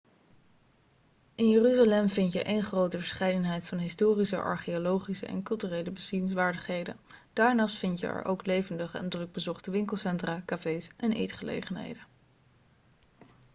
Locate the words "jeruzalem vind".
1.49-2.31